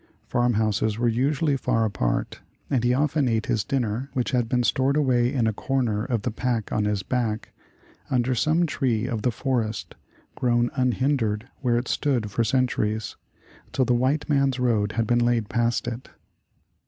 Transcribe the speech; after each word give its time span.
Farm 0.25 0.53
houses 0.53 0.97
were 0.97 1.07
usually 1.07 1.55
far 1.55 1.85
apart, 1.85 2.39
and 2.71 2.83
he 2.83 2.91
often 2.91 3.27
ate 3.27 3.45
his 3.45 3.63
dinner, 3.63 4.09
which 4.13 4.31
had 4.31 4.49
been 4.49 4.63
stored 4.63 4.97
away 4.97 5.31
in 5.31 5.45
a 5.45 5.53
corner 5.53 6.03
of 6.03 6.23
the 6.23 6.31
pack 6.31 6.71
on 6.71 6.85
his 6.85 7.03
back, 7.03 7.53
under 8.09 8.33
some 8.33 8.65
tree 8.65 9.05
of 9.05 9.21
the 9.21 9.29
forest, 9.29 9.93
grown 10.33 10.71
unhindered 10.73 11.49
where 11.59 11.77
it 11.77 11.87
stood 11.87 12.31
for 12.31 12.43
centuries, 12.43 13.15
till 13.73 13.85
the 13.85 13.93
white 13.93 14.27
man's 14.27 14.59
road 14.59 14.93
had 14.93 15.05
been 15.05 15.23
laid 15.23 15.49
past 15.49 15.87
it. 15.87 16.09